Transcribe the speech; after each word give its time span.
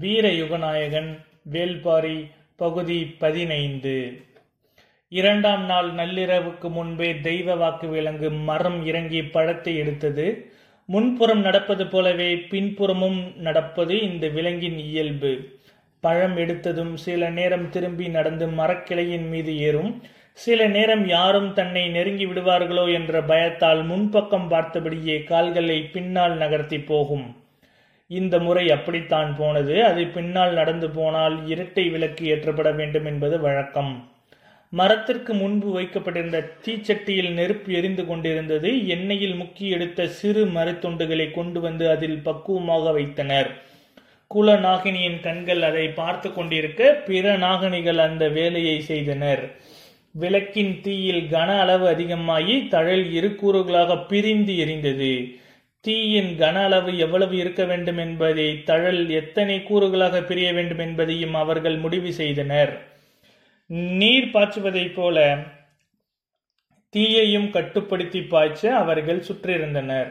வீர 0.00 0.28
யுகநாயகன் 0.28 1.18
வேல்பாரி 1.52 2.30
பகுதி 2.56 3.04
பதினைந்து. 3.18 4.22
இரண்டாம் 5.08 5.64
நாள் 5.64 5.88
நள்ளிரவுக்கு 5.92 6.70
முன்பே 6.70 7.20
தெய்வ 7.20 7.54
வாக்கு 7.54 7.88
விலங்கு 7.88 8.30
மரம் 8.30 8.86
இறங்கி 8.86 9.22
பழத்தை 9.22 9.76
எடுத்தது. 9.76 10.26
முன்புறம் 10.86 11.40
நடப்பது 11.40 11.86
போலவே 11.86 12.36
பின்புறமும் 12.36 13.36
நடப்பது 13.36 14.00
இந்த 14.00 14.28
விலங்கின் 14.28 14.78
இயல்பு. 14.78 15.32
பழம் 16.00 16.36
எடுத்ததும் 16.36 16.94
சில 16.94 17.30
நேரம் 17.30 17.68
திரும்பி 17.70 18.08
நடந்து 18.08 18.46
மரக்கிளையின் 18.46 19.28
மீது 19.28 19.58
ஏறும். 19.58 20.02
சில 20.32 20.66
நேரம் 20.66 21.08
யாரும் 21.08 21.52
தன்னை 21.52 21.88
நெருங்கி 21.88 22.26
விடுவார்களோ 22.26 22.92
என்ற 22.92 23.22
பயத்தால் 23.22 23.82
முன்பக்கம் 23.86 24.48
பார்த்தபடியே 24.48 25.24
கால்களை 25.24 25.80
பின்னால் 25.82 26.36
நகர்த்தி 26.36 26.80
போகும். 26.80 27.46
இந்த 28.10 28.38
முறை 28.38 28.70
அப்படித்தான் 28.70 29.36
போனது. 29.36 29.84
அது 29.84 30.06
பின்னால் 30.06 30.52
நடந்து 30.52 30.90
போனால் 30.90 31.46
இரட்டை 31.46 31.88
விளக்கு 31.88 32.36
ஏற்றப்பட 32.36 32.74
வேண்டும் 32.74 33.04
என்பது 33.04 33.40
வழக்கம். 33.40 34.10
மரத்திற்கு 34.70 35.34
முன்பு 35.34 35.70
வைக்கப்பட்டிருந்த 35.72 36.50
தீச்சட்டியில் 36.64 37.30
நெருப்பு 37.32 37.72
எரிந்து 37.72 38.06
கொண்டிருந்தது. 38.06 38.70
எண்ணெயில் 38.70 39.36
முக்கி 39.36 39.68
எடுத்த 39.68 40.06
சிறு 40.06 40.46
மரத்துண்டுகளை 40.46 41.30
கொண்டு 41.30 41.60
வந்து 41.60 41.90
அதில் 41.90 42.18
பக்குவமாக 42.18 42.92
வைத்தனர். 42.92 43.50
குல 44.26 44.54
நாகினியின் 44.54 45.20
கண்கள் 45.20 45.62
அதை 45.62 45.88
பார்த்து 45.88 46.32
கொண்டிருக்க 46.32 46.92
பிற 47.06 47.36
நாகினிகள் 47.38 47.96
அந்த 47.96 48.28
வேலையை 48.28 48.80
செய்தனர். 48.80 49.50
விளக்கின் 50.12 50.80
தீயில் 50.82 51.24
கன 51.30 51.60
அளவு 51.60 51.88
அதிகமாகி 51.88 52.66
தழல் 52.68 53.12
இரு 53.12 53.28
கூறுகளாக 53.28 53.96
பிரிந்து 54.06 54.52
எரிந்தது. 54.52 55.38
தீயின் 55.88 56.32
கன 56.38 56.56
அளவு 56.64 56.92
எவ்வளவு 56.98 57.34
இருக்க 57.36 57.62
வேண்டும் 57.64 57.98
என்பதை 57.98 58.46
தழல் 58.62 59.02
எத்தனை 59.18 59.58
கூறுகளாக 59.60 60.22
பிரிய 60.22 60.48
வேண்டும் 60.52 60.78
என்பதையும் 60.78 61.34
அவர்கள் 61.34 61.76
முடிவு 61.76 62.10
செய்தனர். 62.12 62.72
நீர் 64.00 64.28
பாய்ச்சுவதைப் 64.34 64.94
போல 64.94 65.18
தீயையும் 66.94 67.48
கட்டுப்படுத்தி 67.50 68.20
பாய்ச்ச 68.20 68.62
அவர்கள் 68.82 69.26
சுற்றியிருந்தனர் 69.28 70.10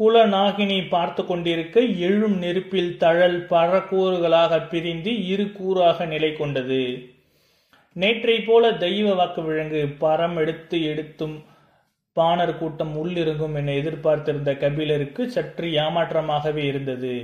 குலநாகினி 0.00 0.78
பார்த்து 0.88 1.22
கொண்டிருக்க 1.26 1.80
எழும் 2.08 2.36
நெருப்பில் 2.38 2.96
தழல் 2.96 3.38
பல 3.46 3.78
கூறுகளாக 3.90 4.60
பிரிந்து 4.68 5.12
இரு 5.26 5.46
கூறாக 5.58 6.06
நிலை 6.06 6.30
கொண்டது. 6.32 6.82
நேற்றை 7.96 8.36
போல 8.40 8.72
தெய்வ 8.84 9.14
வாக்கு 9.14 9.42
விலங்கு 9.42 9.82
பரம் 10.00 10.36
எடுத்து 10.36 10.78
எடுத்தும் 10.92 11.36
பாணர் 12.12 12.58
கூட்டம் 12.58 12.92
உள்ளிருங்கும் 12.96 13.54
என 13.54 13.72
எதிர்பார்த்திருந்த 13.72 14.56
கபிலருக்கு 14.56 15.30
சற்று 15.30 15.68
ஏமாற்றமாகவே 15.72 16.64
இருந்தது. 16.64 17.14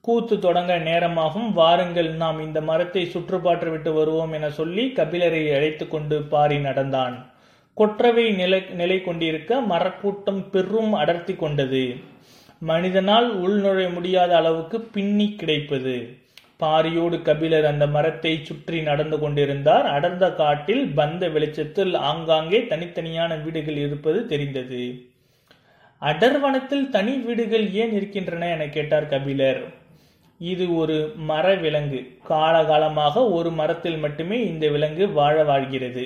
கூத்து 0.00 0.38
தொடங்க 0.38 0.78
நேரமாகும். 0.78 1.52
வாருங்கள் 1.52 2.10
நாம் 2.10 2.40
இந்த 2.40 2.60
மரத்தை 2.60 3.02
சுற்றுப்பாற்று 3.04 3.70
விட்டு 3.70 3.92
வருவோம் 3.92 4.32
என 4.32 4.50
சொல்லி 4.50 4.92
கபிலரை 4.94 5.42
அழைத்து 5.54 5.88
கொண்டு 5.88 6.22
பாரி 6.22 6.58
நடந்தான். 6.58 7.16
கொற்றவை 7.74 8.30
நிலை 8.30 8.60
நிலை 8.74 9.02
கொண்டிருக்க 9.02 9.60
மரக்கூட்டம் 9.60 10.50
பெரும் 10.50 10.92
அடர்த்தி 10.92 11.34
கொண்டது. 11.34 11.84
மனிதனால் 12.58 13.28
உள்நுழைய 13.40 13.92
முடியாத 13.92 14.36
அளவுக்கு 14.36 14.80
பின்னி 14.80 15.34
கிடைப்பது. 15.34 15.96
பாரியோடு 16.60 17.16
கபிலர் 17.22 17.66
அந்த 17.70 17.84
மரத்தை 17.94 18.32
சுற்றி 18.42 18.78
நடந்து 18.82 19.16
கொண்டிருந்தார். 19.18 19.86
அடர்ந்த 19.96 20.26
காட்டில் 20.34 20.84
பந்த 20.98 21.28
வெளிச்சத்தில் 21.34 21.94
ஆங்காங்கே 22.10 22.60
தனித்தனியான 22.70 23.34
வீடுகள் 23.44 23.78
இருப்பது 23.86 24.20
தெரிந்தது. 24.26 24.84
அடர்வனத்தில் 26.02 26.86
தனி 26.88 27.14
வீடுகள் 27.26 27.66
ஏன் 27.82 27.92
இருக்கின்றன 27.98 28.48
என 28.54 28.64
கேட்டார் 28.76 29.10
கபிலர். 29.12 29.60
இது 30.40 30.64
ஒரு 30.76 30.96
மர 31.30 31.46
விலங்கு. 31.54 32.00
காலகாலமாக 32.28 33.22
ஒரு 33.30 33.50
மரத்தில் 33.50 33.96
மட்டுமே 33.96 34.38
இந்த 34.46 34.66
விலங்கு 34.68 35.04
வாழ 35.18 35.36
வாழ்கிறது. 35.44 36.04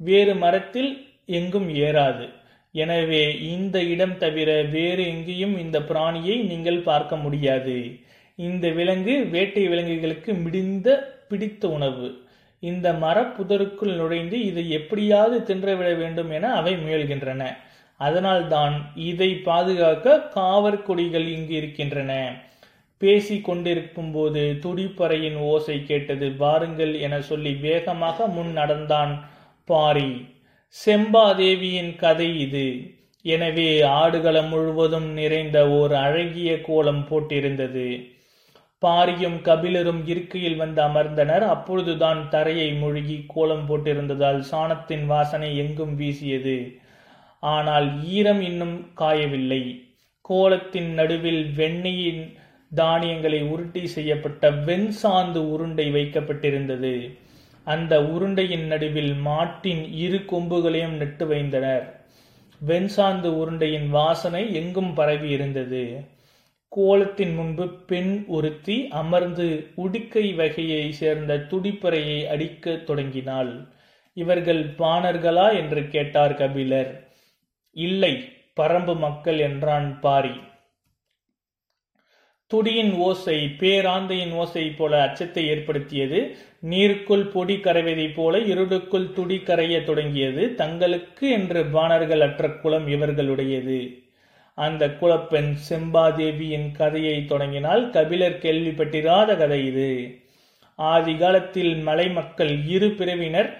வேறு 0.00 0.34
மரத்தில் 0.44 0.90
எங்கும் 1.38 1.68
ஏறாது. 1.86 2.26
எனவே 2.74 3.24
இந்த 3.54 3.76
இடம் 3.94 4.18
தவிர 4.18 4.50
வேறு 4.76 5.02
எங்கேயும் 5.12 5.56
இந்த 5.58 5.78
பிராணியை 5.90 6.36
நீங்கள் 6.50 6.86
பார்க்க 6.90 7.16
முடியாது. 7.16 7.78
இந்த 8.46 8.66
விலங்கு 8.78 9.14
வேட்டை 9.34 9.62
விலங்குகளுக்கு 9.68 10.32
மிடிந்த 10.32 10.88
பிடித்த 11.28 11.68
உணவு. 11.68 12.08
இந்த 12.62 12.86
மரப்புதருக்குள் 13.04 13.94
நுழைந்து 13.94 14.36
இதை 14.44 14.64
எப்படியாவது 14.70 15.38
தின்றவிட 15.48 15.90
வேண்டும் 15.96 16.30
என 16.30 16.52
அவை 16.54 16.74
முயல்கின்றன. 16.74 17.42
அதனால்தான் 18.00 18.74
இதை 18.94 19.30
பாதுகாக்க 19.48 20.16
காவற்கொடிகள் 20.34 21.26
இங்கு 21.36 21.54
இருக்கின்றன. 21.54 22.12
பேசி 23.02 23.36
கொண்டிருக்கும் 23.40 24.12
போது 24.12 24.42
துடிப்பறையின் 24.62 25.38
ஓசை 25.50 25.76
கேட்டது 25.84 26.28
பாருங்கள் 26.42 26.94
என 27.06 27.20
சொல்லி 27.20 27.52
வேகமாக 27.66 28.26
முன் 28.26 28.52
நடந்தான் 28.52 29.12
பாரி. 29.64 30.10
செம்பாதேவியின் 30.76 31.92
கதை 31.96 32.28
இது. 32.40 32.68
எனவே 33.24 33.70
ஆடுகளம் 33.82 34.48
முழுவதும் 34.48 35.08
நிறைந்த 35.12 35.58
ஓர் 35.70 35.94
அழகிய 36.04 36.52
கோலம் 36.60 37.02
போட்டிருந்தது. 37.10 37.88
பாரியும் 38.82 39.38
கபிலரும் 39.42 40.02
இருக்கையில் 40.06 40.56
வந்து 40.56 40.80
அமர்ந்தனர். 40.82 41.44
அப்பொழுதுதான் 41.54 42.20
தரையை 42.28 42.68
மூழ்கி 42.72 43.16
கோலம் 43.26 43.64
போட்டிருந்ததால் 43.68 44.40
சாணத்தின் 44.50 45.06
வாசனை 45.06 45.50
எங்கும் 45.56 45.94
வீசியது. 45.96 46.58
ஆனால் 47.42 47.88
ஈரம் 48.16 48.40
இன்னும் 48.40 48.76
காயவில்லை. 48.94 49.62
கோலத்தின் 50.20 50.90
நடுவில் 50.92 51.42
வெண்ணெயின் 51.56 52.22
தானியங்களை 52.72 53.40
உருட்டி 53.42 53.86
செய்யப்பட்ட 53.86 54.50
வெண்சாந்து 54.50 55.40
உருண்டை 55.54 55.86
வைக்கப்பட்டிருந்தது. 55.90 56.94
அந்த 57.66 57.94
உருண்டையின் 58.02 58.66
நடுவில் 58.66 59.14
மாட்டின் 59.14 59.82
இரு 59.94 60.18
கொம்புகளையும் 60.30 60.96
நட்டு 60.96 61.24
வைந்தனர் 61.26 61.86
வெண்சாந்து 62.60 63.30
உருண்டையின் 63.40 63.88
வாசனை 63.88 64.42
எங்கும் 64.54 64.94
பரவி 64.94 65.28
இருந்தது 65.28 65.82
கோலத்தின் 66.76 67.34
முன்பு 67.34 67.68
பெண் 67.68 68.24
ஒருத்தி 68.28 68.88
அமர்ந்து 68.88 69.66
உடுக்கை 69.76 70.34
வகையைச் 70.34 70.92
சேர்ந்த 70.92 71.36
துடிப்பறையை 71.36 72.26
அடிக்க 72.26 72.76
தொடங்கினாள். 72.76 73.68
இவர்கள் 74.12 74.64
பாணர்களா 74.64 75.56
என்று 75.56 75.88
கேட்டார் 75.88 76.34
கபிலர். 76.34 77.08
இல்லை 77.70 78.32
பரம்பு 78.60 78.96
மக்கள் 78.96 79.38
என்றான் 79.38 80.00
பாரி. 80.00 80.40
துடியின் 82.46 82.92
ஓசை 82.92 83.44
பேராந்தையின் 83.44 84.32
ஓசை 84.32 84.70
போல 84.70 85.02
அச்சத்தை 85.02 85.46
ஏற்படுத்தியது. 85.46 86.36
நீருக்குள் 86.62 87.30
பொடி 87.30 87.56
கரைவதைப் 87.56 88.14
போல 88.14 88.38
இருடுக்குள் 88.38 89.12
துடி 89.12 89.40
கரைய 89.40 89.82
தொடங்கியது. 89.82 90.54
தங்களுக்கு 90.54 91.30
என்று 91.30 91.64
பாணர்கள் 91.64 92.20
அற்ற 92.20 92.50
குலம் 92.50 92.88
இவர்களுடையது. 92.88 94.07
அந்த 94.64 94.84
குலப்பெண் 95.00 95.50
செம்பாதேவியின் 95.68 96.68
கதையை 96.72 97.16
தொடங்கினால் 97.24 97.90
கபிலர் 97.90 98.38
கேள்விப்பட்டிராத 98.42 99.36
கதை 99.36 99.60
இது. 99.66 99.90
ஆதி 100.78 101.14
காலத்தில் 101.16 101.72
மலை 101.76 102.06
மக்கள் 102.10 102.52
இரு 102.66 102.88
பிரிவினர் 102.90 103.50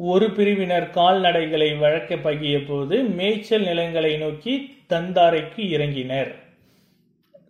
ஒரு 0.00 0.26
பிரிவினர் 0.30 0.86
கால்நடைகளை 0.94 1.70
வழக்க 1.78 2.16
பகிய 2.16 2.56
போது 2.66 2.96
மேய்ச்சல் 3.18 3.64
நிலங்களை 3.64 4.12
நோக்கி 4.16 4.54
தந்தாரைக்கு 4.88 5.62
இறங்கினர். 5.76 6.30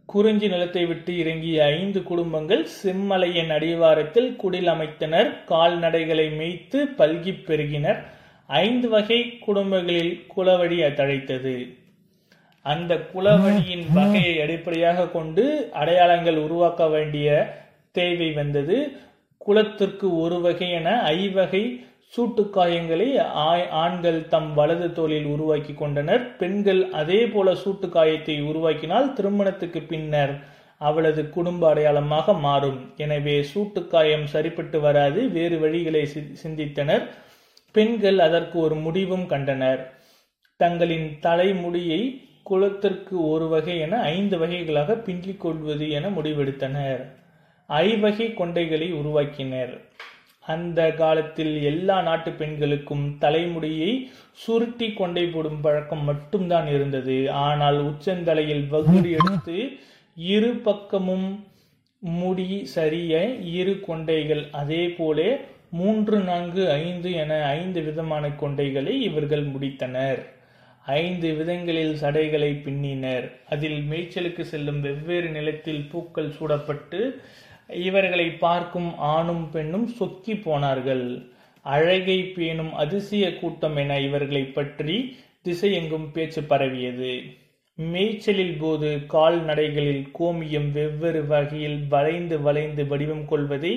குறிஞ்சி 0.07 0.49
நிலத்தை 0.49 0.85
விட்டு 0.87 1.13
இறங்கிய 1.19 1.65
ஐந்து 1.65 2.03
குடும்பங்கள் 2.03 2.63
செம்மலையின் 2.83 3.51
அடிவாரத்தில் 3.57 4.31
குடில் 4.37 4.71
அமைத்தனர் 4.75 5.31
கால்நடைகளை 5.49 6.29
மேய்த்து 6.37 6.79
பல்கி 6.99 7.35
பெருகினர். 7.45 8.01
ஐந்து 8.47 8.89
வகை 8.89 9.21
குடும்பங்களில் 9.39 10.15
குலவழி 10.37 10.79
தழைத்தது 10.93 11.57
அந்த 12.73 12.93
குலவழியின் 13.13 13.85
வகையை 13.97 14.35
அடிப்படையாக 14.45 15.09
கொண்டு 15.17 15.45
அடையாளங்கள் 15.81 16.39
உருவாக்க 16.47 16.83
வேண்டிய 16.95 17.29
தேவை 17.99 18.31
வந்தது. 18.41 18.77
குலத்திற்கு 19.47 20.07
ஒரு 20.23 20.39
வகை 20.47 20.69
என 20.79 20.89
ஐவகை 21.21 21.63
சூட்டுக்காயங்களை 22.15 23.09
ஆண்கள் 23.83 24.21
தம் 24.33 24.51
வலது 24.59 24.89
தோளில் 24.99 25.27
உருவாக்கி 25.35 25.73
கொண்டனர். 25.81 26.23
பெண்கள் 26.41 26.83
அதே 27.01 27.21
போல 27.35 27.49
சூட்டுக்காயத்தை 27.65 28.37
உருவாக்கினால் 28.51 29.09
திருமணத்துக்கு 29.17 29.81
பின்னர் 29.93 30.35
அவளது 30.81 31.23
குடும்ப 31.37 31.63
அடையாளமாக 31.71 32.35
மாறும். 32.47 32.81
எனவே 33.05 33.37
சூட்டுக்காயம் 33.53 34.27
சரிப்பட்டு 34.35 34.81
வராது 34.87 35.21
வேறு 35.37 35.57
வழிகளை 35.65 36.05
சிந்தித்தனர். 36.43 37.05
பெண்கள் 37.75 38.19
அதற்கு 38.27 38.57
ஒரு 38.67 38.77
முடிவும் 38.87 39.27
கண்டனர். 39.33 39.81
தங்களின் 40.61 41.09
தலைமுடியை 41.27 42.03
குலத்திற்கு 42.51 43.15
ஒரு 43.31 43.47
வகை 43.49 43.77
என 43.87 44.01
ஐந்து 44.15 44.37
வகைகளாக 44.39 44.97
பின்னிக் 45.07 45.43
கொள்வது 45.45 45.87
என 45.97 46.11
முடிவெடுத்தனர். 46.17 47.03
ஐவகை 47.69 48.27
கொண்டைகளை 48.39 48.89
உருவாக்கினர். 49.01 49.75
அந்த 50.47 50.81
காலத்தில் 51.01 51.55
எல்லா 51.71 51.97
நாட்டு 52.03 52.31
பெண்களுக்கும் 52.41 53.05
தலைமுடியை 53.19 53.91
சுருட்டி 54.45 54.89
கொண்டை 54.93 55.25
போடும் 55.27 55.61
பழக்கம் 55.61 56.05
மட்டும்தான் 56.05 56.69
இருந்தது. 56.77 57.17
ஆனால் 57.47 57.79
உச்சந்தலையில் 57.91 58.65
வகுடி 58.75 59.11
எடுத்து 59.19 59.57
இரு 60.17 60.53
பக்கமும் 60.69 61.29
முடி 62.03 62.51
சரிய 62.75 63.13
இரு 63.59 63.75
கொண்டைகள் 63.89 64.43
அதே 64.63 64.83
போல 64.99 65.21
மூன்று 65.79 66.19
நான்கு 66.29 66.65
ஐந்து 66.71 67.11
என 67.23 67.33
ஐந்து 67.61 67.81
விதமான 67.87 68.29
கொண்டைகளை 68.43 68.95
இவர்கள் 69.09 69.47
முடித்தனர். 69.47 70.21
ஐந்து 70.97 71.29
விதங்களில் 71.35 71.95
சடைகளை 71.95 72.51
பின்னினர். 72.65 73.27
அதில் 73.49 73.81
மேய்ச்சலுக்கு 73.91 74.41
செல்லும் 74.41 74.81
வெவ்வேறு 74.81 75.29
நிலத்தில் 75.29 75.83
பூக்கள் 75.93 76.31
சூடப்பட்டு 76.39 77.01
இவர்களை 77.69 78.31
பார்க்கும் 78.31 78.91
ஆணும் 78.99 79.51
பெண்ணும் 79.51 79.89
சொக்கி 79.99 80.35
போனார்கள். 80.37 81.07
அழகை 81.63 82.19
பேணும் 82.37 82.73
அதிசய 82.73 83.25
கூட்டம் 83.35 83.77
என 83.77 83.99
இவர்களை 84.01 84.45
பற்றி 84.45 84.97
திசையெங்கும் 85.43 86.09
பேச்சு 86.13 86.43
பரவியது. 86.43 87.13
மேய்ச்சலில் 87.79 88.57
போது 88.59 88.89
கால்நடைகளில் 89.09 90.05
கோமியம் 90.19 90.71
வெவ்வேறு 90.73 91.27
வகையில் 91.27 91.87
வளைந்து 91.87 92.41
வளைந்து 92.41 92.87
வடிவம் 92.87 93.27
கொள்வதை 93.27 93.75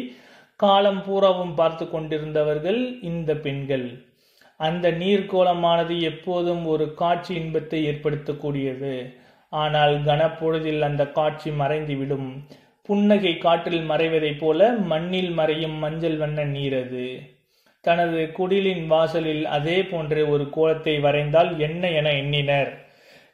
காலம் 0.55 1.01
பூராவும் 1.03 1.53
பார்த்து 1.55 1.85
கொண்டிருந்தவர்கள் 1.85 2.79
இந்த 3.01 3.35
பெண்கள். 3.35 3.85
அந்த 4.67 4.85
நீர்க்கோலமானது 5.01 5.95
எப்போதும் 6.11 6.63
ஒரு 6.65 6.85
காட்சி 7.01 7.31
இன்பத்தை 7.41 7.79
ஏற்படுத்தக்கூடியது. 7.89 8.93
ஆனால் 9.53 9.93
கனப்பொழுதில் 10.03 10.81
அந்த 10.81 11.03
காட்சி 11.17 11.49
மறைந்துவிடும். 11.61 12.29
புன்னகை 12.89 13.33
காற்றில் 13.37 13.83
மறைவதைப் 13.89 14.39
போல 14.39 14.69
மண்ணில் 14.91 15.31
மறையும் 15.39 15.77
மஞ்சள் 15.83 16.17
வண்ண 16.17 16.43
நீர் 16.53 16.75
அது. 16.83 17.07
தனது 17.85 18.21
குடிலின் 18.37 18.85
வாசலில் 18.87 19.43
அதே 19.57 19.77
போன்ற 19.83 20.15
ஒரு 20.33 20.45
கோலத்தை 20.49 20.95
வரைந்தால் 20.99 21.51
என்ன 21.67 21.83
என 21.99 22.07
எண்ணினர். 22.21 22.71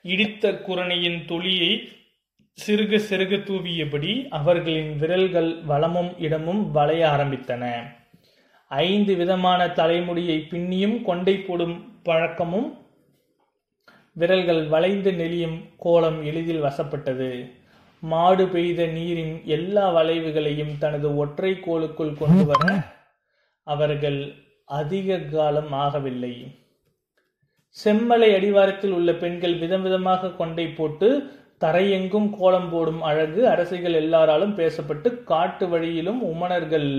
இடித்த 0.06 0.52
குரணையின் 0.68 1.20
துளியை 1.26 1.72
சிறுக 2.58 3.00
சிறுக 3.10 3.34
தூவியபடி 3.48 4.14
அவர்களின் 4.38 4.92
விரல்கள் 4.98 5.52
வலமும் 5.70 6.12
இடமும் 6.18 6.64
வளைய 6.72 7.04
ஆரம்பித்தன. 7.08 7.64
ஐந்து 8.72 9.16
விதமான 9.16 9.62
தலைமுடியை 9.70 10.38
பின்னியும் 10.50 10.98
கொண்டை 11.02 11.36
போடும் 11.38 11.78
பழக்கமும் 12.04 12.68
விரல்கள் 14.14 14.64
வளைந்து 14.68 15.12
நெளியும் 15.12 15.58
கோலம் 15.78 16.20
எளிதில் 16.24 16.64
வசப்பட்டது. 16.66 17.30
மாடு 18.04 18.48
பெய்த 18.48 18.86
நீரின் 18.86 19.36
எல்லா 19.46 19.86
வளைவுகளையும் 19.96 20.74
தனது 20.78 21.08
ஒற்றை 21.16 21.60
கோலுக்குள் 21.60 22.14
கொண்டு 22.14 22.46
வர 22.46 22.66
அவர்கள் 23.68 24.20
அதிக 24.66 25.18
காலம் 25.18 25.72
ஆகவில்லை. 25.72 26.34
செம்மலை 27.78 28.30
அடிவாரத்தில் 28.36 28.92
உள்ள 28.92 29.14
பெண்கள் 29.14 29.56
விதம் 29.58 29.82
விதமாக 29.82 30.32
கொண்டை 30.32 30.68
போட்டு 30.68 31.10
தரையெங்கும் 31.64 32.30
கோலம் 32.38 32.70
போடும் 32.70 33.02
அழகு 33.02 33.42
அரசிகள் 33.50 33.94
எல்லாராலும் 33.94 34.58
பேசப்பட்டு 34.58 35.24
காட்டு 35.24 35.68
வழியிலும் 35.70 36.22
உமணர்கள் 36.34 36.90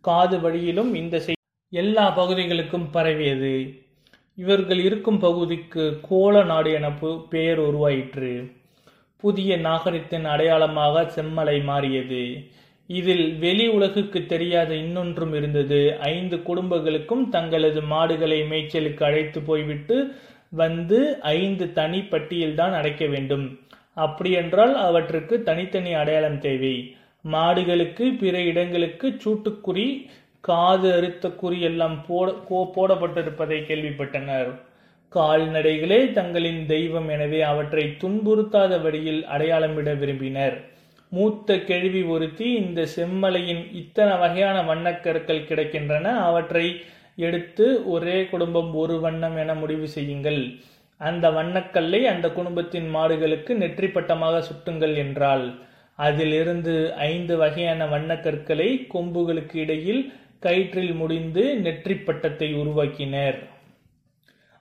காது 0.00 0.40
வழியிலும் 0.40 0.94
இந்த 0.94 1.18
செய்தி 1.18 1.36
எல்லா 1.70 2.10
பகுதிகளுக்கும் 2.10 2.90
பரவியது. 2.90 3.82
இவர்கள் 4.36 4.78
இருக்கும் 4.78 5.18
பகுதிக்கு 5.18 5.98
கோல 6.02 6.44
நாடு 6.44 6.72
என 6.72 6.88
பு- 6.88 7.28
பெயர் 7.28 7.60
உருவாயிற்று. 7.60 8.52
புதிய 9.16 9.58
நாகரிகத்தின் 9.58 10.24
அடையாளமாக 10.24 11.02
செம்மலை 11.02 11.64
மாறியது. 11.64 12.44
இதில் 12.86 13.34
வெளி 13.34 13.68
உலகுக்கு 13.68 14.26
தெரியாத 14.26 14.74
இன்னொன்றும் 14.74 15.34
இருந்தது. 15.34 15.96
ஐந்து 16.00 16.36
குடும்பங்களுக்கும் 16.36 17.28
தங்களது 17.28 17.82
மாடுகளை 17.82 18.40
மேய்ச்சலுக்கு 18.40 19.04
அழைத்து 19.04 19.40
போய்விட்டு 19.40 20.14
வந்து 20.50 21.20
ஐந்து 21.20 21.72
தனி 21.72 21.98
பட்டியல்தான் 21.98 22.72
அடைக்க 22.72 23.06
வேண்டும். 23.06 23.58
அப்படியென்றால் 23.94 24.74
அவற்றுக்கு 24.74 25.42
தனித்தனி 25.42 25.92
அடையாளம் 25.92 26.38
தேவை. 26.38 26.96
மாடுகளுக்கு 27.24 28.18
பிற 28.18 28.42
இடங்களுக்கு 28.42 29.16
சூட்டுக்குறி 29.24 30.06
காது 30.40 30.92
அறுத்த 30.92 31.30
குறி 31.30 31.60
எல்லாம் 31.60 32.04
போட 32.06 32.30
கோ- 32.30 32.70
போடப்பட்டிருப்பதை 32.76 33.62
கேள்விப்பட்டனர். 33.62 34.60
கால்நடைகளே 35.14 36.12
தங்களின் 36.12 36.66
தெய்வம் 36.66 37.08
எனவே 37.08 37.42
அவற்றை 37.42 37.84
துன்புறுத்தாத 37.84 38.82
வழியில் 38.82 39.24
அடையாளமிட 39.24 39.98
விரும்பினர். 39.98 40.64
மூத்த 41.08 41.58
கேள்வி 41.58 42.02
ஒருத்தி 42.02 42.52
இந்த 42.52 42.86
செம்மலையின் 42.96 43.68
இத்தனை 43.72 44.16
வகையான 44.16 44.62
வண்ணக்கற்கள் 44.62 45.44
கிடைக்கின்றன 45.44 46.02
அவற்றை 46.02 46.80
எடுத்து 47.16 47.90
ஒரே 47.90 48.24
குடும்பம் 48.24 48.74
ஒரு 48.74 49.00
வண்ணம் 49.00 49.36
என 49.36 49.54
முடிவு 49.54 49.88
செய்யுங்கள். 49.88 50.52
அந்த 50.98 51.30
வண்ணக்கல்லை 51.30 52.06
அந்த 52.06 52.30
குடும்பத்தின் 52.30 52.94
மாடுகளுக்கு 52.94 53.54
நெற்றி 53.54 53.86
பட்டமாக 53.86 54.42
சுட்டுங்கள் 54.42 54.96
என்றாள். 54.96 55.52
அதிலிருந்து 55.98 56.74
ஐந்து 57.12 57.36
வகையான 57.36 57.86
வண்ணக்கற்களை 57.86 58.68
கொம்புகளுக்கு 58.94 59.56
இடையில் 59.56 60.02
கயிற்றில் 60.40 60.92
முடிந்து 60.94 61.42
நெற்றி 61.56 61.94
பட்டத்தை 61.96 62.48
உருவாக்கினர். 62.54 63.38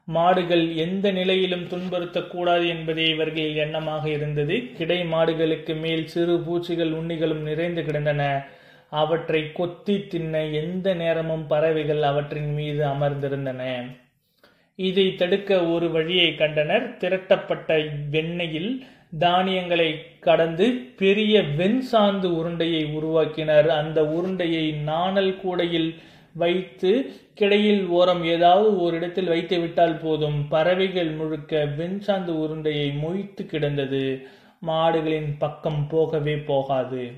மாடுகள் 0.07 0.63
எந்த 0.75 1.07
நிலையிலும் 1.11 1.65
துன்புறுத்தக்கூடாது 1.67 2.65
என்பதே 2.67 3.05
இவர்களின் 3.07 3.59
எண்ணமாக 3.65 4.05
இருந்தது. 4.07 4.55
கிடை 4.77 4.99
மாடுகளுக்கு 5.03 5.73
மேல் 5.79 6.05
சிறு 6.07 6.35
பூச்சிகள் 6.39 6.91
உண்ணிகளும் 6.91 7.43
நிறைந்து 7.49 7.83
கிடந்தன. 7.83 8.23
அவற்றை 8.89 9.41
கொத்தி 9.51 9.95
தின்ன 10.07 10.43
எந்த 10.61 10.87
நேரமும் 10.93 11.45
பறவைகள் 11.47 12.03
அவற்றின் 12.03 12.51
மீது 12.53 12.83
அமர்ந்திருந்தன. 12.85 13.63
இதை 14.79 15.07
தடுக்க 15.15 15.51
ஒரு 15.65 15.87
வழியை 15.91 16.29
கண்டனர். 16.35 16.85
திரட்டப்பட்ட 16.97 17.77
வெண்ணெயில் 18.11 18.71
தானியங்களை 19.19 20.19
கடந்து 20.19 20.71
பெரிய 20.97 21.41
வெண்சாந்து 21.41 22.29
உருண்டையை 22.39 22.83
உருவாக்கினர். 22.85 23.67
அந்த 23.67 24.03
உருண்டையை 24.03 24.73
நாணல் 24.73 25.39
கூடையில் 25.41 25.95
வைத்து 26.33 27.11
கிடையில் 27.35 27.87
ஓரம் 27.87 28.23
ஏதாவது 28.23 28.81
ஒரு 28.81 28.95
இடத்தில் 28.95 29.25
வைத்து 29.25 29.59
விட்டால் 29.59 29.97
போதும். 29.97 30.47
பறவைகள் 30.47 31.11
முழுக்க 31.11 31.65
வெண்சாந்து 31.77 32.33
உருண்டையை 32.33 32.89
மொய்த்து 33.03 33.45
கிடந்தது. 33.45 34.27
மாடுகளின் 34.67 35.35
பக்கம் 35.39 35.87
போகவே 35.87 36.37
போகாது. 36.37 37.11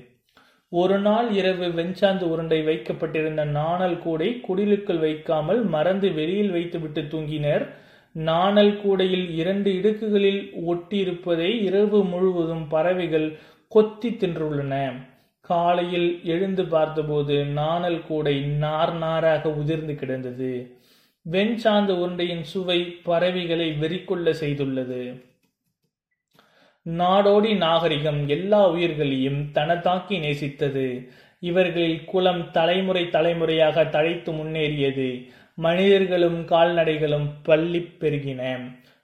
ஒரு 0.68 0.98
நாள் 0.98 1.30
இரவு 1.30 1.66
வெண்சாந்து 1.66 2.22
உருண்டை 2.22 2.62
வைக்கப்பட்டிருந்த 2.62 3.44
நாணல் 3.44 3.98
கூடை 3.98 4.40
குடிலுக்குள் 4.48 4.98
வைக்காமல் 4.98 5.64
மறந்து 5.64 6.12
வெளியில் 6.12 6.50
வைத்துவிட்டு 6.50 7.00
தூங்கினர். 7.00 7.68
நாணல் 8.12 8.80
கூடையில் 8.80 9.34
இரண்டு 9.34 9.72
இடுக்குகளில் 9.72 10.52
ஒட்டியிருப்பதை 10.68 11.62
இரவு 11.62 12.04
முழுவதும் 12.04 12.68
பறவைகள் 12.68 13.38
கொத்தி 13.68 14.08
தின்றுள்ளன. 14.08 14.94
காலையில் 15.40 16.20
எழுந்து 16.24 16.64
பார்த்தபோது 16.64 17.44
நாணல் 17.44 18.06
கூடை 18.06 18.40
நார் 18.40 18.96
நாராக 18.96 19.50
உதிர்ந்து 19.50 19.94
கிடந்தது. 19.94 20.78
வெண்சாந்த 21.30 21.92
உருண்டையின் 21.98 22.42
சுவை 22.42 22.82
பறவைகளை 22.82 23.70
வெறிக்கொள்ள 23.70 24.34
செய்துள்ளது. 24.40 25.24
நாடோடி 26.84 27.56
நாகரிகம் 27.56 28.28
எல்லா 28.28 28.70
உயிர்களையும் 28.70 29.42
தனதாக்கி 29.54 30.18
நேசித்தது. 30.18 31.08
இவர்களில் 31.40 32.04
குலம் 32.04 32.50
தலைமுறை 32.50 33.08
தலைமுறையாக 33.08 33.84
தழைத்து 33.84 34.32
முன்னேறியது. 34.32 35.32
மனிதர்களும் 35.64 36.38
கால்நடைகளும் 36.44 37.26
பள்ளி 37.42 37.80
பெருகின. 38.00 38.42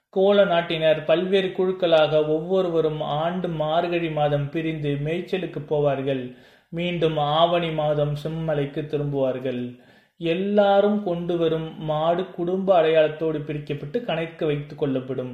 கோல 0.09 0.45
நாட்டினர் 0.45 1.03
பல்வேறு 1.03 1.47
குழுக்களாக 1.47 2.13
ஒவ்வொருவரும் 2.27 3.01
ஆண்டு 3.01 3.47
மார்கழி 3.47 4.09
மாதம் 4.11 4.49
பிரிந்து 4.49 4.91
மேய்ச்சலுக்கு 5.05 5.59
போவார்கள். 5.69 6.23
மீண்டும் 6.69 7.17
ஆவணி 7.17 7.69
மாதம் 7.71 8.13
செம்மலைக்கு 8.23 8.81
திரும்புவார்கள். 8.85 9.61
எல்லாரும் 10.17 11.03
கொண்டு 11.03 11.37
வரும் 11.37 11.67
மாடு 11.83 12.23
குடும்ப 12.31 12.81
அடையாளத்தோடு 12.81 13.39
பிரிக்கப்பட்டு 13.39 14.05
கணக்கு 14.05 14.45
வைத்துக் 14.45 14.77
கொள்ளப்படும். 14.77 15.33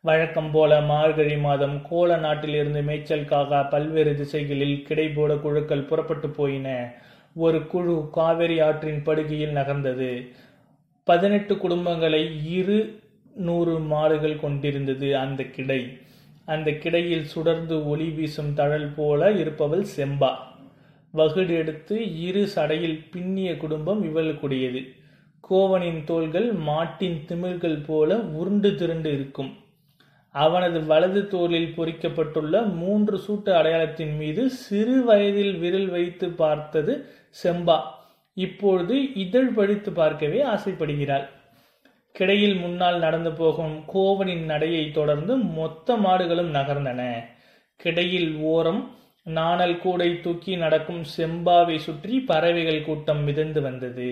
வழக்கம் 0.00 0.50
போல 0.50 0.80
மார்கழி 0.80 1.36
மாதம் 1.36 1.76
கோல 1.88 2.16
நாட்டிலிருந்து 2.16 2.80
மேய்ச்சலுக்காக 2.82 3.68
பல்வேறு 3.70 4.14
திசைகளில் 4.14 4.84
கிடைபோட 4.88 5.40
குழுக்கள் 5.40 5.88
புறப்பட்டு 5.90 6.30
போயின. 6.30 6.94
ஒரு 7.34 7.66
குழு 7.66 8.08
காவிரி 8.12 8.60
ஆற்றின் 8.60 9.02
படுகையில் 9.02 9.56
நகர்ந்தது. 9.58 10.10
பதினெட்டு 11.04 11.54
குடும்பங்களை 11.54 12.30
இரு 12.44 12.98
நூறு 13.34 13.78
மாடுகள் 13.78 14.40
கொண்டிருந்தது 14.40 15.16
அந்த 15.16 15.42
கிடை. 15.42 15.98
அந்த 16.44 16.70
கிடையில் 16.70 17.24
சுடர்ந்து 17.24 17.86
ஒளி 17.86 18.10
வீசும் 18.10 18.54
தழல் 18.54 18.92
போல 18.96 19.30
இருப்பவள் 19.32 19.84
செம்பா. 19.96 20.30
வகுடு 21.14 21.48
எடுத்து 21.48 22.20
இரு 22.20 22.48
சடையில் 22.54 23.04
பின்னிய 23.10 23.56
குடும்பம் 23.56 24.04
இவளுக்குடையது. 24.04 24.88
கோவனின் 25.50 26.04
தோள்கள் 26.04 26.52
மாட்டின் 26.52 27.24
திமிழ்கள் 27.28 27.84
போல 27.86 28.16
உருண்டு 28.16 28.74
திரண்டு 28.74 29.12
இருக்கும். 29.12 29.52
அவனது 30.30 30.84
வலது 30.84 31.26
தோளில் 31.26 31.74
பொறிக்கப்பட்டுள்ள 31.76 32.74
மூன்று 32.74 33.20
சூட்டு 33.28 33.50
அடையாளத்தின் 33.50 34.16
மீது 34.16 34.50
சிறு 34.50 35.04
வயதில் 35.04 35.58
விரல் 35.58 35.88
வைத்து 35.88 36.30
பார்த்தது 36.30 37.06
செம்பா. 37.42 37.80
இப்பொழுது 38.36 39.12
இதழ் 39.14 39.52
படித்து 39.52 39.92
பார்க்கவே 39.92 40.44
ஆசைப்படுகிறாள். 40.44 41.26
கிடையில் 42.14 42.56
முன்னால் 42.56 42.98
நடந்து 42.98 43.32
போகும் 43.32 43.84
கோவனின் 43.94 44.44
நடையை 44.44 44.90
தொடர்ந்து 44.90 45.36
மொத்த 45.36 45.96
மாடுகளும் 45.96 46.50
நகர்ந்தன. 46.54 47.02
கிடையில் 47.76 48.36
ஓரம் 48.36 48.82
நாணல் 49.24 49.78
கூடை 49.78 50.20
தூக்கி 50.20 50.56
நடக்கும் 50.56 51.02
செம்பாவை 51.16 51.76
சுற்றி 51.76 52.20
பறவைகள் 52.20 52.84
கூட்டம் 52.84 53.24
மிதந்து 53.24 53.60
வந்தது. 53.60 54.10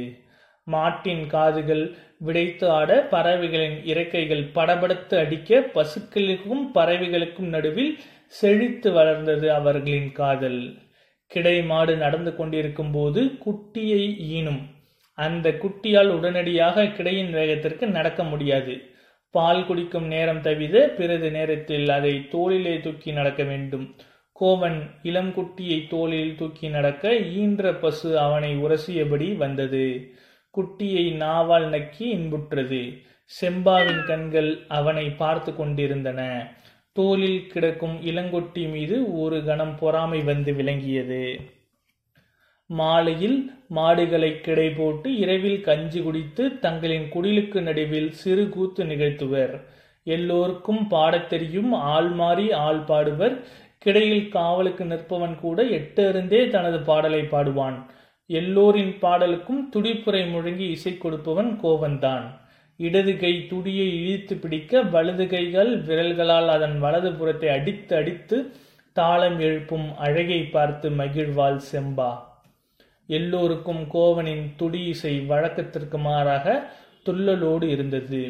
மாட்டின் 0.65 1.27
காதுகள் 1.27 1.97
விடைத்து 2.19 2.71
ஆட 2.71 3.07
பறவைகளின் 3.11 3.85
இறக்கைகள் 3.85 4.45
படபடத்து 4.55 5.15
அடிக்க 5.19 5.61
பசுக்களுக்கும் 5.75 6.65
பறவைகளுக்கும் 6.75 7.49
நடுவில் 7.49 7.99
செழித்து 8.27 8.93
வளர்ந்தது 8.93 9.53
அவர்களின் 9.53 10.13
காதல். 10.13 10.63
கிடை 11.33 11.57
மாடு 11.63 11.97
நடந்து 11.97 12.37
கொண்டிருக்கும் 12.37 12.93
போது 12.93 13.21
குட்டியை 13.45 14.05
ஈனும். 14.37 14.63
அந்த 15.19 15.49
குட்டியால் 15.63 16.11
உடனடியாக 16.19 16.85
கிடையின் 16.85 17.33
வேகத்திற்கு 17.33 17.87
நடக்க 17.87 18.21
முடியாது. 18.25 18.75
பால் 19.35 19.67
குடிக்கும் 19.67 20.07
நேரம் 20.07 20.41
தவிர 20.41 20.89
பிறகு 20.99 21.31
நேரத்தில் 21.31 21.89
அதை 21.89 22.15
தோளிலே 22.29 22.81
தூக்கி 22.81 23.13
நடக்க 23.13 23.43
வேண்டும். 23.43 23.85
கோவன் 24.41 24.79
இளம் 25.03 25.31
குட்டியை 25.35 25.79
தோளில் 25.89 26.35
தூக்கி 26.37 26.69
நடக்க 26.69 27.13
ஈன்ற 27.41 27.75
பசு 27.75 28.19
அவனை 28.19 28.53
உரசியபடி 28.65 29.29
வந்தது. 29.37 29.85
குட்டியை 30.55 31.05
நாவால் 31.17 31.69
நக்கி 31.69 32.07
இன்புற்றது. 32.17 32.83
செம்பாவின் 33.41 34.03
கண்கள் 34.07 34.51
அவனை 34.69 35.07
பார்த்து 35.23 35.51
கொண்டிருந்தன. 35.57 36.21
தோளில் 36.93 37.47
கிடக்கும் 37.47 38.01
இளங்கொட்டி 38.01 38.71
மீது 38.71 39.21
ஒரு 39.21 39.45
கணம் 39.45 39.77
பொறாமை 39.77 40.23
வந்து 40.23 40.53
விளங்கியது. 40.53 41.41
மாலையில் 42.67 43.51
மாடுகளை 43.69 44.41
கிடை 44.41 44.71
போட்டு 44.71 45.17
இரவில் 45.17 45.61
கஞ்சி 45.61 46.03
குடித்து 46.03 46.59
தங்களின் 46.59 47.11
குடிலுக்கு 47.11 47.61
நடுவில் 47.61 48.13
சிறு 48.13 48.49
கூத்து 48.49 48.85
நிகழ்த்துவர். 48.85 49.65
எல்லோருக்கும் 50.03 50.89
பாடத் 50.89 51.29
தெரியும் 51.29 51.73
ஆள் 51.73 52.09
மாறி 52.09 52.53
ஆள் 52.53 52.79
பாடுவர். 52.79 53.45
கிடையில் 53.79 54.29
காவலுக்கு 54.29 54.85
நிற்பவன் 54.85 55.35
கூட 55.35 55.63
எட்டறிந்தே 55.63 56.49
தனது 56.49 56.81
பாடலை 56.81 57.21
பாடுவான். 57.21 57.87
எல்லோரின் 58.27 58.95
பாடலுக்கும் 59.01 59.69
துடிப்புரை 59.77 60.31
முழங்கி 60.31 60.71
இசை 60.71 60.99
கொடுப்பவன் 60.99 61.61
கோவன்தான் 61.63 62.41
இடது 62.87 63.13
கை 63.17 63.33
துடியை 63.49 63.89
இழுத்து 64.01 64.35
பிடிக்க 64.37 64.83
வலது 64.95 65.25
கைகள் 65.27 65.71
விரல்களால் 65.83 66.49
அதன் 66.49 66.77
வலது 66.79 67.11
புறத்தை 67.13 67.49
அடித்து 67.49 67.93
அடித்து 67.97 68.37
தாளம் 68.97 69.39
எழுப்பும் 69.41 69.89
அழகை 69.97 70.39
பார்த்து 70.45 70.91
மகிழ்வாள் 70.91 71.59
செம்பா. 71.73 72.11
எல்லோருக்கும் 73.09 73.83
கோவனின் 73.95 74.45
துடி 74.57 74.81
இசை 74.85 75.15
வழக்கத்திற்கு 75.31 75.99
மாறாக 75.99 76.47
துள்ளலோடு 77.07 77.67
இருந்தது. 77.75 78.23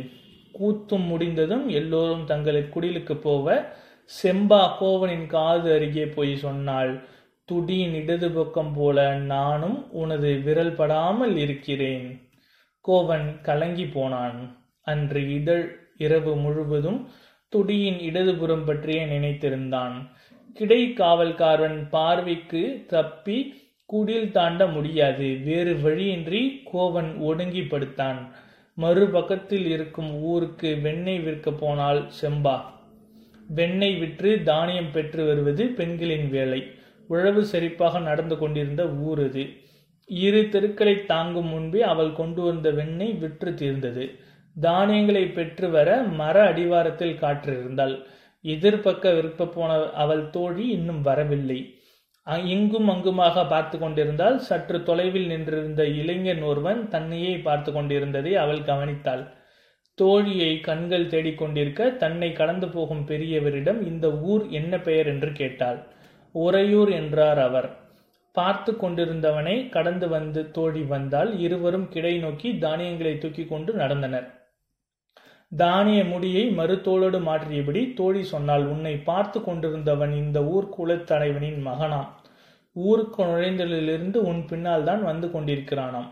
கூத்தும் 0.55 1.07
முடிந்ததும் 1.07 1.67
எல்லோரும் 1.69 2.25
தங்கள் 2.25 2.61
குடிலுக்கு 2.75 3.15
போவ 3.27 3.47
செம்பா 4.11 4.63
கோவனின் 4.81 5.27
காது 5.27 5.69
அருகே 5.75 6.07
போய் 6.07 6.35
சொன்னாள் 6.37 6.93
துடியின் 7.49 7.95
இடது 7.95 8.31
பக்கம் 8.31 8.73
போல 8.75 8.99
நானும் 9.35 9.79
உனது 9.93 10.33
விரல் 10.45 10.75
படாமல் 10.75 11.37
இருக்கிறேன். 11.37 12.09
கோவன் 12.81 13.41
கலங்கி 13.41 13.87
போனான். 13.87 14.57
அன்று 14.83 15.35
இதழ் 15.35 15.79
இரவு 15.97 16.37
முழுவதும் 16.37 17.09
துடியின் 17.49 17.99
இடதுபுறம் 17.99 18.65
பற்றியே 18.65 19.07
நினைத்திருந்தான். 19.07 19.93
கிடை 20.55 20.95
காவல்காரன் 20.97 21.89
பார்வைக்கு 21.89 22.85
தப்பி 22.89 23.39
குடில் 23.87 24.31
தாண்ட 24.31 24.67
முடியாது. 24.67 25.37
வேறு 25.45 25.81
வழியின்றி 25.81 26.63
கோவன் 26.73 27.19
ஒடுங்கி 27.19 27.63
படுத்தான். 27.63 28.21
மறுபக்கத்தில் 28.79 29.67
இருக்கும் 29.67 30.15
ஊருக்கு 30.15 30.79
வெண்ணெய் 30.83 31.19
விற்க 31.19 31.53
போனால் 31.53 32.11
செம்பா. 32.21 32.61
வெண்ணெய் 33.49 33.97
விற்று 33.97 34.43
தானியம் 34.43 34.93
பெற்று 34.93 35.27
வருவது 35.27 35.67
பெண்களின் 35.67 36.31
வேலை. 36.31 36.73
உழவு 37.09 37.45
செழிப்பாக 37.53 38.01
நடந்து 38.01 38.39
கொண்டிருந்த 38.39 38.89
ஊர் 38.89 39.19
அது. 39.19 39.45
இரு 40.11 40.49
தெருக்களை 40.49 41.05
தாங்கும் 41.05 41.47
முன்பே 41.47 41.81
அவள் 41.83 42.13
கொண்டு 42.13 42.43
வந்த 42.43 42.71
வெண்ணெய் 42.71 43.13
விற்று 43.13 43.55
தீர்ந்தது. 43.55 44.05
தானியங்களை 44.57 45.27
பெற்று 45.27 45.71
வர 45.71 46.03
மர 46.03 46.37
அடிவாரத்தில் 46.43 47.21
காற்றிருந்தாள். 47.21 47.95
எதிர்பக்க 48.45 49.13
விற்ப 49.17 49.47
போன 49.47 49.85
அவள் 49.95 50.31
தோழி 50.31 50.69
இன்னும் 50.69 51.03
வரவில்லை. 51.03 51.61
இங்கும் 52.47 52.89
அங்குமாக 52.89 53.47
பார்த்து 53.47 53.79
கொண்டிருந்தால் 53.79 54.39
சற்று 54.39 54.83
தொலைவில் 54.83 55.27
நின்றிருந்த 55.27 55.85
இளைஞன் 55.85 56.43
ஒருவன் 56.43 56.89
தன்னையே 56.89 57.37
பார்த்து 57.39 57.73
கொண்டிருந்ததை 57.73 58.35
அவள் 58.35 58.61
கவனித்தாள். 58.61 59.23
தோழியை 59.99 60.61
கண்கள் 60.61 61.07
தேடிக்கொண்டிருக்க 61.07 61.97
தன்னை 61.97 62.33
கடந்து 62.33 62.69
போகும் 62.69 63.07
பெரியவரிடம் 63.09 63.87
இந்த 63.87 64.13
ஊர் 64.13 64.49
என்ன 64.49 64.79
பெயர்? 64.79 65.07
என்று 65.07 65.33
கேட்டாள். 65.33 65.79
உறையூர் 66.35 66.91
என்றார் 66.91 67.39
அவர். 67.39 67.69
பார்த்து 68.35 68.73
கொண்டிருந்தவனை 68.73 69.55
கடந்து 69.69 70.07
வந்து 70.09 70.41
தோழி 70.57 70.83
வந்தால் 70.93 71.31
இருவரும் 71.39 71.89
கிடை 71.95 72.13
நோக்கி 72.19 72.49
தானியங்களை 72.65 73.15
தூக்கி 73.19 73.45
கொண்டு 73.47 73.73
நடந்தனர். 73.75 74.29
தானிய 75.53 76.01
முடியை 76.05 76.43
மறுத்தோளோடு 76.59 77.19
மாற்றியபடி 77.29 77.81
தோழி 77.95 78.23
சொன்னால் 78.33 78.65
உன்னை 78.73 78.95
பார்த்து 79.09 79.39
கொண்டிருந்தவன் 79.41 80.13
இந்த 80.23 80.39
ஊர் 80.55 80.69
குலத்தலைவனின் 80.77 81.61
மகனாம். 81.69 82.11
ஊருக்கு 82.77 83.23
நுழைந்தலிலிருந்து 83.25 84.19
உன் 84.31 84.43
பின்னால் 84.51 84.85
தான் 84.85 85.03
வந்து 85.03 85.29
கொண்டிருக்கிறானாம். 85.29 86.11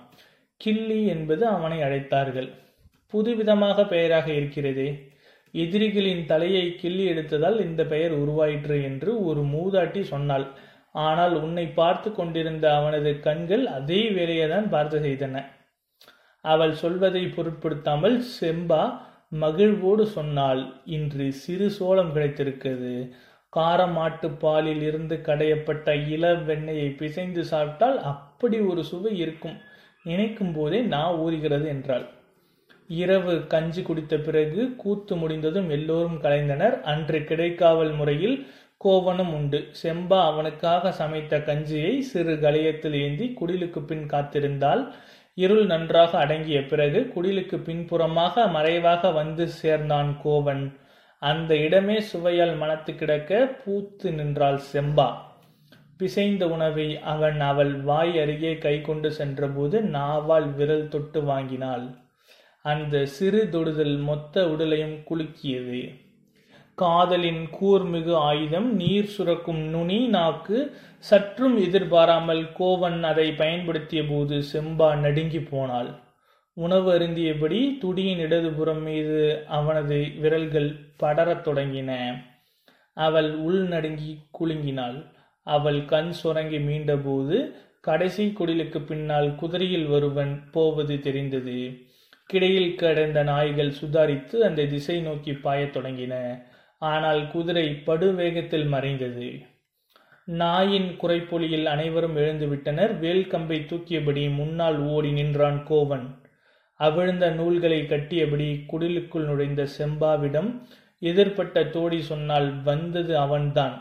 கிள்ளி 0.60 1.00
என்பது 1.06 1.44
அவனை 1.46 1.78
அழைத்தார்கள். 1.82 2.48
புதுவிதமாக 3.12 3.84
பெயராக 3.86 4.26
இருக்கிறதே. 4.32 4.88
எதிரிகளின் 5.54 6.24
தலையை 6.26 6.64
கிள்ளி 6.80 7.04
எடுத்ததால் 7.12 7.58
இந்த 7.66 7.82
பெயர் 7.84 8.14
உருவாயிற்று 8.22 8.76
என்று 8.88 9.10
ஒரு 9.24 9.42
மூதாட்டி 9.54 10.00
சொன்னாள். 10.12 10.46
ஆனால் 11.06 11.34
உன்னை 11.44 11.66
பார்த்து 11.78 12.08
கொண்டிருந்த 12.12 12.66
அவனது 12.78 13.10
கண்கள் 13.26 13.64
அதே 13.76 14.00
வேலையை 14.16 14.46
தான் 14.48 14.68
பார்த்து 14.74 14.98
செய்தன. 15.06 15.44
அவள் 16.44 16.74
சொல்வதை 16.82 17.24
பொருட்படுத்தாமல் 17.36 18.16
செம்பா 18.36 18.82
மகிழ்வோடு 19.42 20.04
சொன்னால் 20.16 20.62
இன்று 20.96 21.26
சிறு 21.42 21.66
சோளம் 21.78 22.12
கிடைத்திருக்கிறது. 22.14 22.92
காரமாட்டு 23.52 24.28
பாலில் 24.42 24.82
இருந்து 24.88 25.16
கடையப்பட்ட 25.28 25.88
இள 26.14 26.32
வெண்ணெயை 26.48 26.88
பிசைந்து 27.00 27.42
சாப்பிட்டால் 27.52 27.98
அப்படி 28.12 28.58
ஒரு 28.70 28.82
சுவை 28.90 29.12
இருக்கும். 29.24 29.56
நினைக்கும் 30.04 30.54
போதே 30.56 30.80
நான் 30.94 31.18
ஊறுகிறது 31.24 31.66
என்றாள். 31.74 32.06
இரவு 32.90 33.32
கஞ்சி 33.52 33.82
குடித்த 33.82 34.14
பிறகு 34.26 34.60
கூத்து 34.82 35.14
முடிந்ததும் 35.16 35.68
எல்லோரும் 35.76 36.18
கலைந்தனர். 36.24 36.76
அன்று 36.92 37.18
கிடைக்காவல் 37.30 37.92
முறையில் 37.98 38.36
கோவனும் 38.84 39.32
உண்டு. 39.34 39.58
செம்பா 39.82 40.18
அவனுக்காக 40.24 40.92
சமைத்த 40.92 41.38
கஞ்சியை 41.38 41.98
சிறு 41.98 42.34
கலையத்தில் 42.34 42.92
ஏந்தி 42.92 43.34
குடிலுக்கு 43.40 43.80
பின் 43.84 44.06
காத்திருந்தால் 44.06 44.92
இருள் 45.34 45.66
நன்றாக 45.66 46.18
அடங்கிய 46.18 46.64
பிறகு 46.64 47.00
குடிலுக்கு 47.14 47.56
பின்புறமாக 47.62 48.46
மறைவாக 48.46 49.10
வந்து 49.10 49.48
சேர்ந்தான் 49.48 50.20
கோவன் 50.24 50.76
அந்த 51.22 51.56
இடமே 51.56 51.98
சுவையால் 52.00 52.56
மனத்து 52.56 52.94
கிடக்க 52.94 53.46
பூத்து 53.64 54.12
நின்றாள் 54.12 54.60
செம்பா. 54.72 55.08
பிசைந்த 55.98 56.44
உணவை 56.48 56.98
அவன் 56.98 57.40
அவள் 57.40 57.72
வாய் 57.80 58.20
அருகே 58.20 58.58
கை 58.58 58.80
கொண்டு 58.80 59.12
சென்றபோது 59.12 59.80
நாவால் 59.80 60.54
விரல் 60.54 60.88
தொட்டு 60.88 61.22
வாங்கினாள். 61.22 61.86
அந்த 62.64 63.04
சிறு 63.06 63.48
தொடுதல் 63.48 63.96
மொத்த 63.96 64.48
உடலையும் 64.48 64.96
குலுக்கியது. 65.10 65.82
காதலின் 66.78 67.48
கூர்மிகு 67.60 68.14
ஆயுதம் 68.14 68.74
நீர் 68.74 69.06
சுரக்கும் 69.06 69.58
நுனி 69.58 70.06
நாக்கு 70.06 70.76
சற்றும் 70.98 71.56
எதிர்பாராமல் 71.58 72.44
கோவன் 72.58 73.02
அதை 73.02 73.32
பயன்படுத்திய 73.32 74.02
போது 74.08 74.42
செம்பா 74.52 74.96
நடுங்கி 74.96 75.40
போனாள். 75.40 75.90
உணவு 76.52 76.98
அருந்தியபடி 76.98 77.78
துடியின் 77.78 78.18
இடதுபுறம் 78.18 78.82
மீது 78.82 79.44
அவனது 79.48 79.96
விரல்கள் 80.20 80.70
படரத் 81.02 81.46
தொடங்கின. 81.48 81.90
அவள் 82.94 83.34
உள் 83.34 83.60
நடுங்கி 83.68 84.12
குலுங்கினாள். 84.38 84.98
அவள் 85.42 85.84
கண் 85.84 86.10
சுரங்கி 86.10 86.58
மீண்டபோது 86.58 87.52
கடைசி 87.80 88.34
குடிலுக்கு 88.38 88.78
பின்னால் 88.84 89.34
குதிரையில் 89.34 89.86
ஒருவன் 89.86 90.50
போவது 90.50 91.00
தெரிந்தது. 91.00 91.58
கிடையில் 92.26 92.74
கிடந்த 92.74 93.22
நாய்கள் 93.22 93.78
சுதாரித்து 93.80 94.36
அந்த 94.36 94.64
திசை 94.64 95.00
நோக்கி 95.00 95.30
பாயத் 95.30 95.76
தொடங்கின. 95.76 96.14
ஆனால் 96.78 97.30
குதிரை 97.30 97.82
படுவேகத்தில் 97.86 98.68
மறைந்தது. 98.68 99.42
நாயின் 100.24 100.96
குறைப்பொலியில் 100.96 101.66
அனைவரும் 101.66 102.16
எழுந்துவிட்டனர். 102.16 102.98
வேல் 102.98 103.26
கம்பை 103.26 103.58
தூக்கியபடி 103.58 104.34
முன்னால் 104.34 104.78
ஓடி 104.78 105.12
நின்றான் 105.12 105.66
கோவன். 105.66 106.06
அவிழ்ந்த 106.74 107.30
நூல்களை 107.30 107.80
கட்டியபடி 107.82 108.64
குடிலுக்குள் 108.72 109.24
நுழைந்த 109.24 109.66
செம்பாவிடம் 109.78 110.62
எதிர்ப்பட்ட 110.98 111.64
தோடி 111.64 112.00
சொன்னால் 112.00 112.62
வந்தது 112.62 113.18
அவன்தான். 113.18 113.76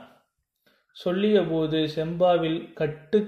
சொல்லியபோது 1.06 1.88
செம்பாவில் 1.96 2.74
கட்டு 2.74 3.20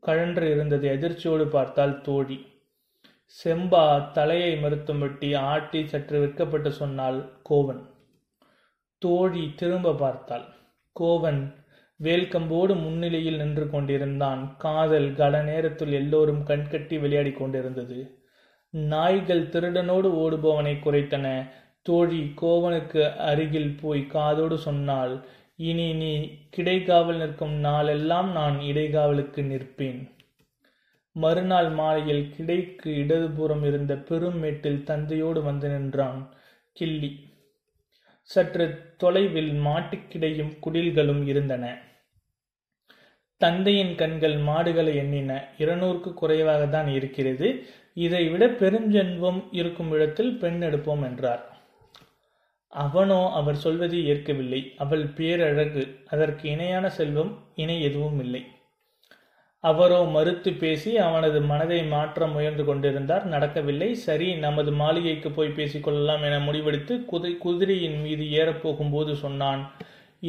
கழன்று 0.00 0.50
இருந்ததை 0.50 0.90
அதிர்ச்சியோடு 0.90 1.46
பார்த்தால் 1.46 2.00
தோழி. 2.00 2.46
செம்பா 3.44 4.10
தலையை 4.10 4.52
மறுத்தும்பட்டி 4.64 5.36
ஆட்டி 5.36 5.86
சற்று 5.86 6.26
விற்கப்பட்டு 6.26 6.68
சொன்னால் 6.68 7.40
கோவன். 7.42 7.93
தோழி 9.04 9.44
திரும்ப 9.56 9.94
பார்த்தாள். 9.94 10.46
கோவன் 10.96 11.40
வேல்கம்போடு 12.00 12.74
முன்னிலையில் 12.82 13.36
நின்று 13.36 13.66
கொண்டிருந்தான். 13.70 14.42
காதல் 14.58 15.08
கல 15.12 15.42
நேரத்தில் 15.44 15.92
எல்லோரும் 15.92 16.42
கண்கட்டி 16.44 16.96
விளையாடிக் 16.98 17.38
கொண்டிருந்தது. 17.38 17.98
நாய்கள் 18.74 19.42
திருடனோடு 19.48 20.08
ஓடுபவனை 20.24 20.74
குறைத்தன. 20.76 21.26
தோழி 21.82 22.20
கோவனுக்கு 22.42 23.02
அருகில் 23.30 23.72
போய் 23.80 24.02
காதோடு 24.06 24.58
சொன்னால் 24.58 25.14
இனி 25.68 25.88
நீ 25.92 26.12
கிடைக்காவல் 26.56 27.20
நிற்கும் 27.22 27.54
நாளெல்லாம் 27.66 28.30
நான் 28.32 28.56
இடைக்காவலுக்கு 28.70 29.42
நிற்பேன். 29.50 30.00
மறுநாள் 31.16 31.70
மாலையில் 31.80 32.24
கிடைக்கு 32.36 32.92
இடதுபுறம் 33.02 33.64
இருந்த 33.64 33.94
பெரும் 34.08 34.38
மேட்டில் 34.38 34.84
தந்தையோடு 34.84 35.42
வந்து 35.42 35.68
நின்றான். 35.68 36.20
கிள்ளி 36.76 37.10
சற்று 38.30 38.94
தொலைவில் 38.96 39.52
மாட்டுக்கிடையும் 39.52 40.52
குடில்களும் 40.64 41.26
இருந்தன. 41.26 41.78
தந்தையின் 43.36 43.94
கண்கள் 43.94 44.36
மாடுகளை 44.36 44.96
எண்ணின. 44.96 45.42
இருநூறுக்கு 45.58 46.14
குறைவாக 46.14 46.66
தான் 46.66 46.88
இருக்கிறது. 46.88 47.66
இதை 47.94 48.28
விட 48.28 48.46
பெருஞ்செல்வம் 48.46 49.44
இருக்கும் 49.50 49.90
இடத்தில் 49.90 50.38
பெண் 50.38 50.62
எடுப்போம் 50.62 51.02
என்றார். 51.02 51.42
அவனோ 52.68 53.30
அவர் 53.30 53.54
சொல்வதை 53.54 54.06
ஏற்கவில்லை. 54.06 54.72
அவள் 54.76 55.04
பேரழகு. 55.06 56.04
அதற்கு 56.06 56.48
இணையான 56.48 56.88
செல்வம் 56.88 57.38
இணை 57.54 57.82
எதுவும் 57.82 58.20
இல்லை. 58.20 58.42
அவரோ 59.64 59.98
மறுத்து 60.14 60.50
பேசி 60.62 60.90
அவனது 61.04 61.38
மனதை 61.50 61.78
மாற்ற 61.92 62.26
முயன்று 62.32 62.64
கொண்டிருந்தார். 62.68 63.24
நடக்கவில்லை. 63.34 63.88
சரி 64.06 64.28
நமது 64.44 64.72
மாளிகைக்கு 64.80 65.30
போய் 65.36 65.56
பேசிக்கொள்ளலாம் 65.58 66.24
என 66.28 66.38
முடிவெடுத்து 66.46 66.94
குதை 67.10 67.32
குதிரையின் 67.44 67.98
மீது 68.04 68.24
ஏறப்போகும்போது 68.40 69.14
சொன்னான் 69.24 69.62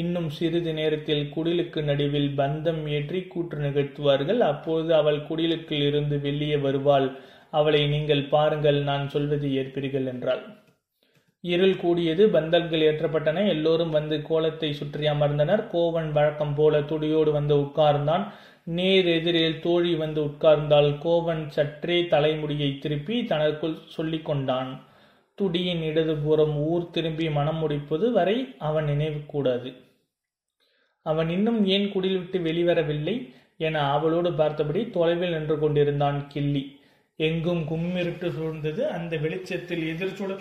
இன்னும் 0.02 0.30
சிறிது 0.38 0.72
நேரத்தில் 0.80 1.24
குடிலுக்கு 1.34 1.82
நடுவில் 1.90 2.32
பந்தம் 2.40 2.82
ஏற்றி 2.96 3.20
கூற்று 3.34 3.58
நிகழ்த்துவார்கள். 3.66 4.42
அப்போது 4.52 4.90
அவள் 5.00 5.20
குடிலுக்குள் 5.30 5.86
இருந்து 5.90 6.18
வெளியே 6.26 6.58
வருவாள். 6.66 7.08
அவளை 7.54 7.82
நீங்கள் 7.94 8.24
பாருங்கள் 8.34 8.80
நான் 8.90 9.06
சொல்வதை 9.14 9.50
ஏற்பீர்கள் 9.62 10.10
என்றாள். 10.14 10.42
இருள் 11.44 11.78
கூடியது 11.84 12.24
பந்தல்கள் 12.36 12.84
ஏற்றப்பட்டன. 12.90 13.44
எல்லோரும் 13.54 13.96
வந்து 13.98 14.16
கோலத்தை 14.30 14.70
சுற்றி 14.74 15.06
அமர்ந்தனர். 15.08 15.64
கோவன் 15.74 16.10
வழக்கம் 16.18 16.56
போல 16.56 16.82
துடியோடு 16.92 17.32
வந்து 17.38 17.56
உட்கார்ந்தான். 17.64 18.26
நேர் 18.68 19.08
எதிரில் 19.08 19.60
தோழி 19.60 19.96
வந்து 19.96 20.24
உட்கார்ந்தால் 20.26 20.92
கோவன் 20.98 21.48
சற்றே 21.48 22.08
தலைமுடியை 22.08 22.78
திருப்பி 22.78 23.26
தனக்குள் 23.26 23.76
சொல்லிக் 23.88 24.26
கொண்டான் 24.26 24.72
துடியின் 25.36 25.82
இடதுபுறம் 25.82 26.56
ஊர் 26.56 26.90
திரும்பி 26.90 27.30
மனம் 27.30 27.58
முடிப்பது 27.58 28.12
வரை 28.12 28.56
அவன் 28.58 28.86
நினைவு 28.86 29.20
கூடாது. 29.26 29.74
அவன் 31.06 31.30
இன்னும் 31.30 31.66
ஏன் 31.66 31.92
குடில் 31.92 32.18
விட்டு 32.18 32.40
வெளிவரவில்லை 32.40 33.16
என 33.58 33.92
அவளோடு 33.92 34.34
பார்த்தபடி 34.34 34.90
தொலைவில் 34.90 35.30
நின்று 35.30 35.60
கொண்டிருந்தான் 35.60 36.28
கிள்ளி. 36.28 36.80
எங்கும் 37.20 37.64
கும்மிருட்டு 37.70 38.30
சூழ்ந்தது 38.38 38.82
அந்த 38.98 39.18
வெளிச்சத்தில் 39.18 39.84
எதிர்ச்சுட 39.94 40.40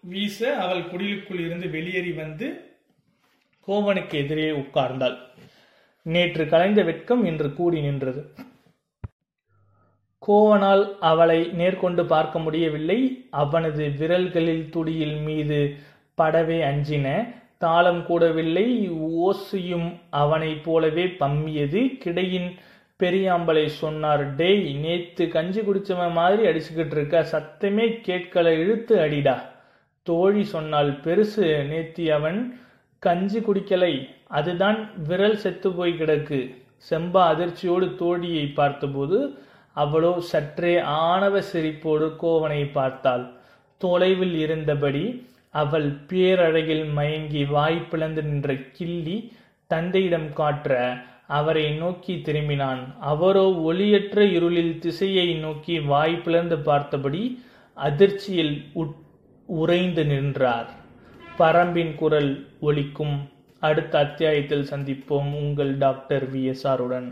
வீச 0.00 0.56
அவள் 0.56 0.82
குடிலுக்குள் 0.82 1.40
இருந்து 1.40 1.70
வெளியேறி 1.70 2.12
வந்து 2.12 2.46
கோவனுக்கு 3.66 4.14
எதிரே 4.14 4.50
உட்கார்ந்தாள். 4.50 5.18
நேற்று 6.04 6.48
கலைந்த 6.48 6.82
வெட்கம் 6.82 7.24
இன்று 7.24 7.54
கூடி 7.54 7.80
நின்றது. 7.80 8.32
கோவனால் 10.26 10.96
அவளை 11.00 11.50
நேர்கொண்டு 11.58 12.06
பார்க்க 12.06 12.38
முடியவில்லை. 12.38 13.26
அவனது 13.30 13.88
விரல்களில் 13.88 14.68
துடியில் 14.68 15.16
மீது 15.16 15.74
படவே 16.18 16.58
அஞ்சின. 16.60 17.34
தாளம் 17.58 18.02
கூடவில்லை. 18.06 18.90
ஓசையும் 19.24 20.00
அவனைப் 20.10 20.64
போலவே 20.64 21.04
பம்மியது. 21.04 21.98
கிடையின் 22.04 22.50
பெரியாம்பலை 23.02 23.66
சொன்னார் 23.66 24.34
டேய் 24.34 24.72
நேத்து 24.74 25.28
கஞ்சி 25.28 25.60
குடிச்சவன் 25.60 26.12
மாதிரி 26.12 26.42
அடிச்சுக்கிட்டு 26.42 26.90
இருக்க. 26.90 27.26
சத்தமே 27.32 28.00
கேட்கல 28.06 28.46
இழுத்து 28.46 29.00
அடிடா. 29.00 29.42
தோழி 30.02 30.44
சொன்னால் 30.44 30.92
பெருசு 30.92 31.48
நேத்தி 31.72 32.08
அவன் 32.08 32.60
கஞ்சி 32.98 33.38
குடிக்கலை. 33.38 34.08
அதுதான் 34.38 34.78
விரல் 35.08 35.40
செத்து 35.44 35.68
போய் 35.78 35.98
கிடக்கு. 36.00 36.40
செம்பா 36.88 37.22
அதிர்ச்சியோடு 37.32 37.86
தோழியை 38.02 38.44
பார்த்தபோது 38.54 39.18
அவளோ 39.82 40.12
சற்றே 40.32 40.74
ஆணவ 41.04 41.34
சிரிப்போடு 41.52 42.06
கோவனை 42.22 42.62
பார்த்தாள். 42.72 43.24
தொலைவில் 43.80 44.36
இருந்தபடி 44.44 45.04
அவள் 45.62 45.88
பேரழகில் 46.10 46.84
மயங்கி 46.98 47.42
வாய் 47.54 47.80
பிளந்து 47.90 48.22
நின்ற 48.28 48.54
கிள்ளி 48.76 49.16
தந்தையிடம் 49.70 50.30
காற்ற 50.38 50.72
அவரை 51.38 51.66
நோக்கி 51.82 52.14
திரும்பினான். 52.26 52.82
அவரோ 53.12 53.44
ஒளியற்ற 53.68 54.18
இருளில் 54.36 54.74
திசையை 54.84 55.28
நோக்கி 55.44 55.76
வாய் 55.92 56.16
பிளந்து 56.24 56.56
பார்த்தபடி 56.68 57.22
அதிர்ச்சியில் 57.78 58.56
உட் 58.82 58.98
உறைந்து 59.48 60.02
நின்றார். 60.12 60.68
பரம்பின் 61.38 61.94
குரல் 62.02 62.32
ஒலிக்கும். 62.60 63.16
அடுத்த 63.64 63.94
அத்தியாயத்தில் 63.98 64.68
சந்திப்போம். 64.70 65.28
உங்கள் 65.42 65.72
டாக்டர் 65.78 66.24
விஎஸ்ஆருடன் 66.32 67.08